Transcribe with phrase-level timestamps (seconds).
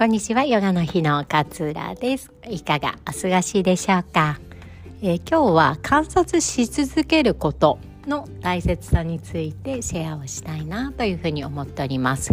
[0.00, 2.32] こんにちは、ヨガの日の勝浦です。
[2.48, 4.40] いかがお過ごしでしょうか、
[5.02, 12.32] えー、今日は観察し続けることの大切さについてシェアをしたいなというふうに思っております。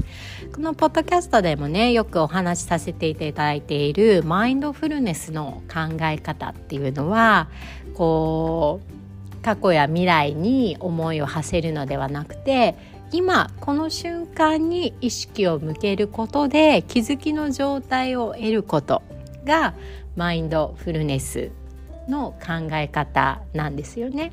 [0.56, 7.50] このポッドキャストでもねよくお話しさせていただいているマインドフルネスの考え方っていうのは
[7.96, 12.76] こう過去や未来に思いを馳せるのではなくて
[13.12, 19.02] 今この瞬間に意識を向けることで気づきの状態を得ること
[19.46, 19.74] が
[20.16, 21.52] マインドフルネス
[22.10, 24.32] の考え方なんですよね。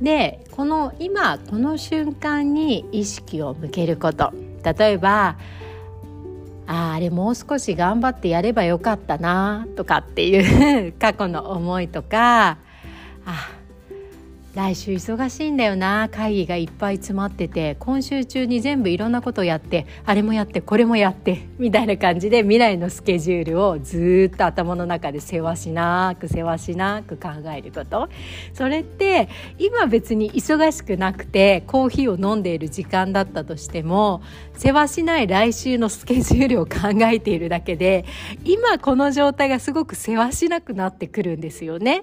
[0.00, 4.32] でこの今この瞬間に意識を向けること
[4.62, 5.36] 例えば
[6.68, 12.58] ああれもう少し頑張ってやればよかったなとかっていう 過去の思いとか
[13.26, 13.57] あ
[14.58, 28.08] 来週忙しいんだよな会議がいっぱい詰まってて今週中に全部いろんなことやってあれもやってこれもやってみたいな感じで未来のスケジュールをずっと頭の中でせわしなくせわしなく考えること
[28.52, 29.28] それって
[29.60, 34.22] 今別に忙しくなくてコーヒーを飲んでいる時間だったとしても
[34.54, 38.04] せわしない来週のスケジュールを考えているだけで
[38.44, 42.02] 今この状態がすごくせわしなくなってくるんですよね。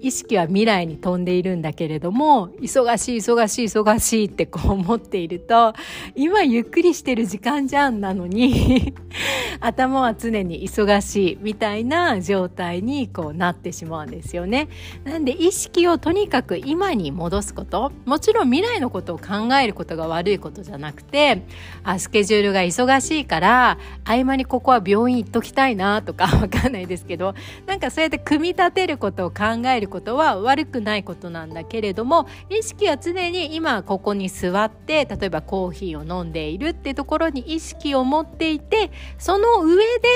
[0.00, 5.74] 意識は未来に飛んでいるんだけれども忙しい忙しい忙しいってこう思っていると
[6.14, 8.94] 今ゆっくりしてる時間じゃんなのに
[9.60, 14.68] 頭は常に忙しいみたいな状態にこうなってしまうんですよね。
[15.04, 21.42] なんで意識をとにかく今に戻すこともちろん未来のことを考えることが悪いことじゃなくて
[21.84, 27.34] あスケジュールが忙しいから合間にここは病院行っときたいなとか わかんないですけど
[27.66, 40.08] なんかそうやって組み立てることを考えることは悪くないことなんだけれども意識は常に今ここに座って例えばコーヒーを飲んでいるってところに意識を持っていてその上で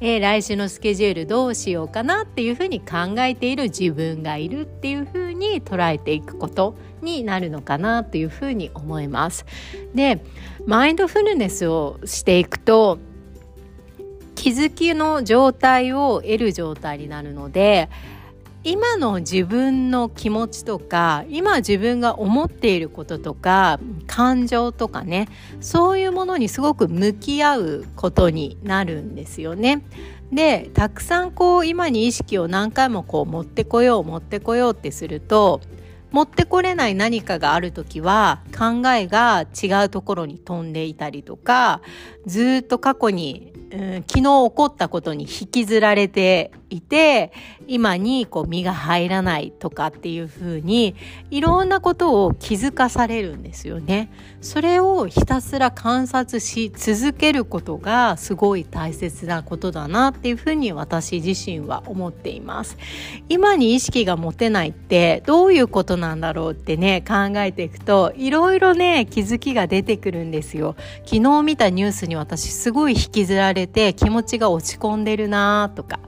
[0.00, 9.44] えー、来週のスケジュールどうしようかなっていうふうに考えている自分がいるっていうふうに捉えていくことになるのかなというふうに思います。
[9.94, 10.22] で
[10.66, 12.98] マインドフルネスをしていくと
[14.36, 17.88] 気づきの状態を得る状態になるので
[18.64, 25.28] 今の自分の気持ちとか今自分が思っていることとか感情とかね
[25.60, 29.82] そういうものにすごく向き合うことになるんですよね。
[30.32, 35.62] でたくさんこう今に意識を何回もこう持ってこよう持ってこようってすると
[36.10, 41.80] 持ってこれない何かがある時は考えが違うところに飛んでいたりとか
[42.26, 47.32] ずっと過去に、うん、昨日起こったことに引きずられていて
[47.66, 50.94] 今にこう身が入らないとかっていうふうに
[51.30, 54.10] いろんなことを気づかされるんですよね。
[54.40, 62.76] それをひたすら観察し続けることがすごい大切なことだなっていうふうに私自身は思っています。
[63.28, 70.76] 今に意識が持てないってどういうことなんだろうってね考えていくといろいろね気づきが出てくるんですよ。
[71.04, 76.00] 昨日見たニュースに私すごい引きずられて気持ちが落ち込んでるなとか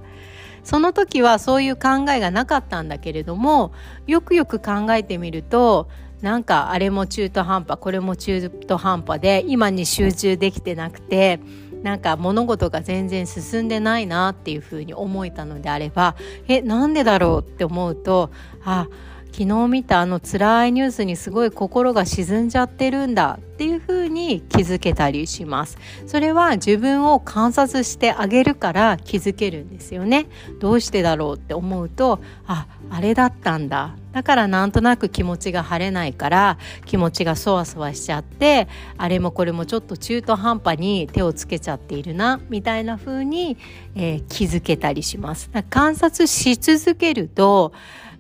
[0.65, 3.72] その時はそういう考えがなかったんだけれども
[4.06, 5.88] よくよく考えてみると
[6.22, 11.41] なんかあれも中途半端これも中途半端で今に集中できてなくて
[11.82, 16.15] なんか物事が全然進んでないなっていうふうに思えたのであれば
[16.47, 18.31] えなんでだろうって思うと
[18.65, 18.88] あ
[19.32, 25.78] 昨日見たあの辛いニュースにすごい心が沈んじゃってるんだっていうふうに気づけたりします。
[26.06, 30.26] それは自分を観察してあげるから気づけるんですよね。
[30.60, 33.97] どうしてだろうって思うとああれだったんだ。
[34.12, 38.66] だからなんとなく気持ちが晴れないから気持ちがそわそわしちゃって
[38.98, 43.56] あれもこれもちょっと中途半端に手をつけちゃっているなみたいな風に、
[43.94, 45.50] えー、気づけたりします。
[45.70, 47.72] 観察し続けると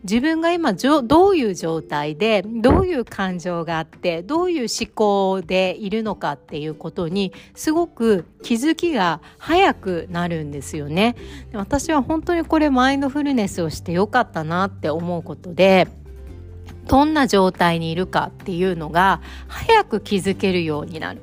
[0.02, 11.16] 自分が今どういう状態でどういう感情があってどういう思考でいるのかっていうことにすごく気づきが早くなるんですよね。
[11.52, 15.86] 私は本当にこれマインドフルネスをしてよかったなって思うことで
[16.86, 21.20] どんな状態にいるかっていうのが早く気づけるようになる。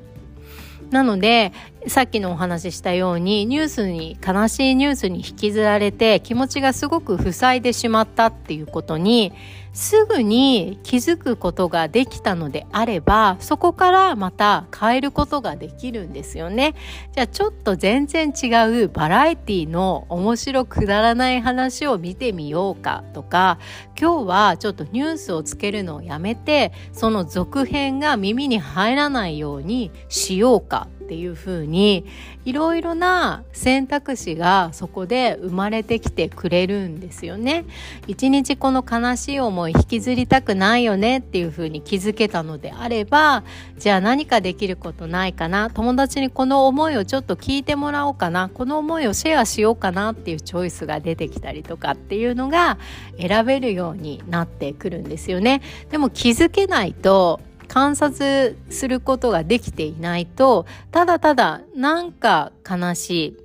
[0.90, 1.52] なので
[1.88, 9.32] さっきのお話ししたようにニュースに悲しいニュースに引きずられて気持ちがすごく塞いでしまったっていうことに
[9.72, 16.74] すぐに気づくことができたのであればそこからまた変えることができるんですよね。
[17.12, 18.48] じゃあちょっと全然違
[18.84, 23.58] うバラエティの面白くだらない話を見てみようかとか
[23.98, 32.04] 今日はちょっとニュースをつけるのをやめてその続編が耳に入らないようにしようかっていう風に
[32.44, 37.64] いろいろな選択肢がそこで生まれてきてくれるんですよね。
[38.06, 43.42] 一日この悲しい思い引きずりたくないよねっていう風に気づけたのであれば
[43.78, 45.70] じゃあ何かできることないかな？
[45.70, 48.50] 友達にこの思いをちょっと聞いてもらおうかな？
[48.50, 52.76] この思いをシェアしようかなっていうチョイスが出てきたりとかっていうのが
[53.18, 55.62] 選べるようになってくるんですよね。
[55.90, 63.36] でも気づけないと観察することができていないとただただなんか悲し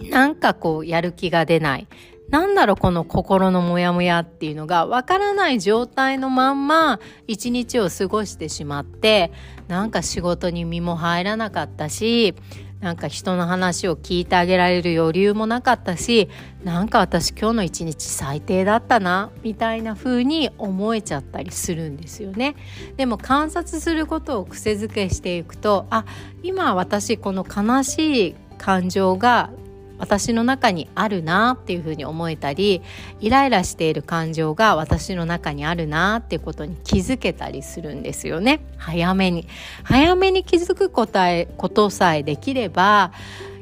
[0.00, 1.86] いなんかこうやる気が出ない。
[2.30, 9.32] なんだろうこの心のモヤモヤっていうのがわからない状態のまんま一日を過ごしてしまって
[9.66, 12.36] なんか仕事に身も入らなかったし
[12.80, 16.28] なんか人の話を聞いてあげられる余裕もなかったし
[16.64, 22.56] なんか私今日の一日最低だったなみたいな風に思えちゃったりするんですよね。
[22.96, 26.04] でも観察することを癖づけしていくとあ
[26.42, 29.50] 今私この悲しい感情が
[30.00, 32.82] 私の中にあるなっていうふうに思えたり
[33.20, 38.64] イライラしている感情が私の中にあるなっていうことに気づけたりするんですよね。
[38.78, 39.46] 早めに。
[39.84, 43.12] 早めに気づく答えことさえできれば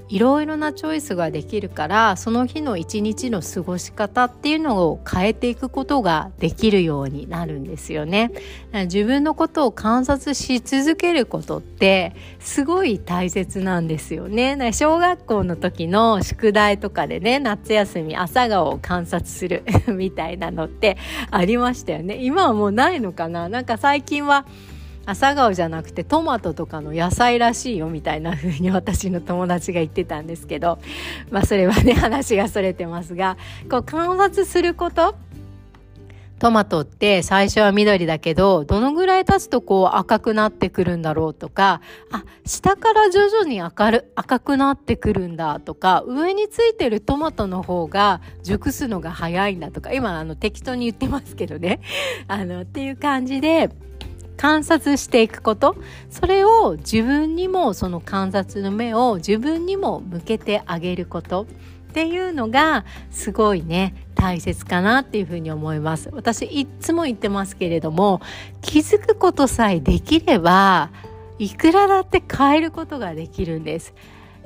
[0.08, 8.30] いろいろなチョイスができるからその日の一日の過ごし方っていうのを変えていくことができるようになるんですよね。
[8.72, 14.72] 自分のことを観察し続けることってすごい大切なんですよね。
[14.72, 20.96] 小学校の時の宿題とかでね夏休み朝顔を観察する みたいなのって
[21.30, 22.18] ありましたよね。
[22.20, 23.48] 今はもうないのかな？
[23.48, 24.46] なんか最近は
[25.08, 30.78] 朝顔じゃなくてトマトとかの野菜らしいよみたいな風に私の友達が言ってたんですけど
[31.30, 33.38] まあそれはね話がそれてますが
[33.70, 35.14] こう観察すること
[36.38, 41.80] トマトって最初は緑だけど、どのぐらい経つとこう赤くなってくるんだろうとか、
[42.12, 51.80] あ、下から徐々に赤る赤くなってくるんだとか、上についてるトマトの方が熟すのが早いんだとか、今あの適当に言ってますけどね。
[52.28, 53.70] あの、っていう感じで、
[54.38, 55.76] 観察していくこと。
[56.08, 61.42] それを自分にもその観察の目を自分にも向けてあげること。
[61.42, 66.10] っていうのがすごいね大切かなっていうふうに思います。
[66.12, 68.20] 私いつも言ってますけれども
[68.60, 70.90] 気づくことさえできれば
[71.38, 73.94] いくらだって変えることができるんです。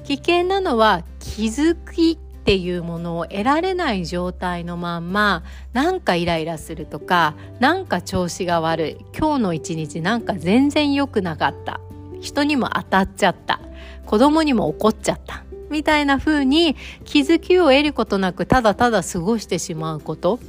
[0.05, 8.97] 危険なのは気づきっていうものを得られない状態のまんまなんかイライラするとかなんか調子が悪い。
[9.17, 11.81] 今日の一日なんか全然良くなかった。
[12.21, 13.61] 人にも当たっちゃった。
[14.07, 15.45] 子供にも怒っちゃった。
[15.71, 16.75] みたいな風に
[17.05, 20.41] 気づきを得ることなくただただ過ごしてしまうこと。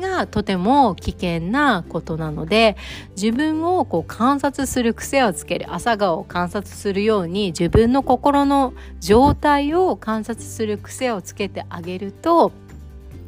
[0.00, 2.76] がとても危険なことなので
[3.16, 12.52] 自分をこう観察する癖をつける朝顔を観察するように自分の心の状態を観察する癖をつけてあげると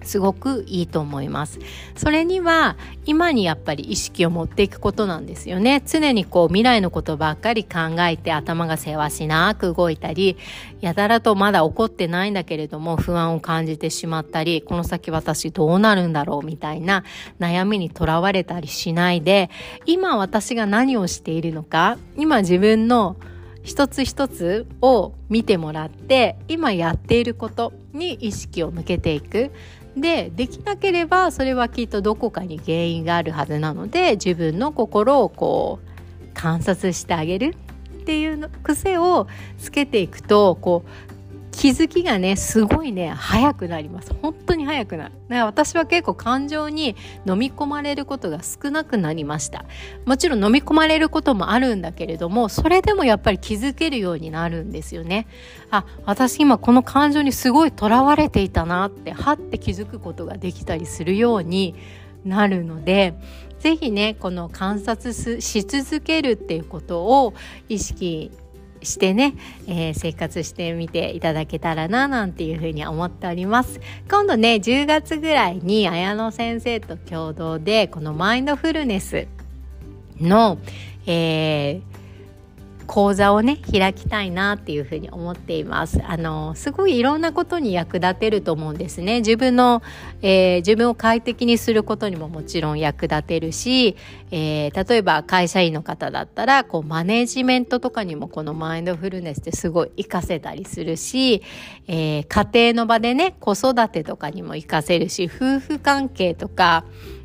[0.04, 1.58] すごくいいと思います。
[1.96, 5.82] それには今にやっぱり意識を持っていくことなんですよね。
[5.86, 10.36] 常にこう未来のことばっかり考えて頭がせわしなく動いたり
[10.80, 17.04] やたらとまだ起こってないんだけれども不安を感じてしまったりこの先私どうなるんだろうみたいな
[17.38, 19.50] 悩みにとらわれたりしないで
[19.86, 23.16] 今私が何をしているのか今自分の
[23.62, 29.52] 一つ一つを見てもらって今やっていることに意識を向けていく。
[29.96, 37.54] でできなければそれはきっとどこかに原因があるはずなので自分の心をこう観察してあげる
[38.00, 41.11] っていうの癖をつけていくとこう
[41.52, 44.12] 気づきがねすごいね早くなります。
[44.20, 45.12] 本当に早くなる。
[45.12, 49.64] だから私は結構感情に飲み込まれることが少なくなりました。
[50.06, 55.28] もちろん飲み込まれることもあるんだけれどもそれでもやっぱり気づけるようになるんですよね。
[55.70, 61.74] あ私今この感情にすごいとらわれていたなってはって気づくことができたりするように
[62.24, 63.14] なるので
[63.60, 67.34] 是非ねこの観察し続けるっていうことを
[67.68, 68.32] 意識
[68.82, 69.34] してね、
[69.66, 73.80] えー、生活してみていただけたらななんていうふうに思っております。
[74.10, 79.26] 今度ね10月ぐらいに綾野先生と共同でこのマインドフルネス
[80.20, 80.58] の、
[81.06, 81.91] えー
[82.92, 86.02] 講座をね開きたいなっていうふうに思っています。
[86.04, 89.20] あのすごいいろんなことに役立てると思うんですね。
[89.20, 89.80] 自分の、
[90.20, 93.96] えー、自分を快適にすることにももちろん役立てるし、
[94.30, 101.42] えー、例えば会社員の方だったらこうマネジメントとかにもこのマインドフルネスってすごい活かせたりするし、
[101.88, 106.84] えー、家庭の場でね子育てとかにも活かせるし夫婦関係とか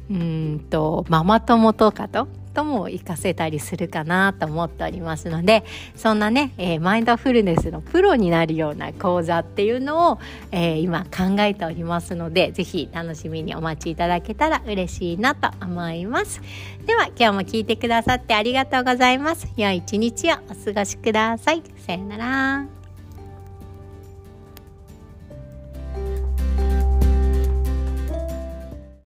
[0.09, 5.63] うんとママ友とかととも活かせたりするかなと思っておりますので
[5.95, 10.19] そんなね、えー、マインドフルネスのプロになるような講座っていうのを、
[10.51, 16.41] えー、今考えておりますので是非楽しみにお待ちいただけたら嬉しいなと思います。
[16.87, 19.47] では今日も聞いてくださってありがとうございます。
[19.55, 21.61] 良い一日をお過ごしください。
[21.85, 22.76] さよなら。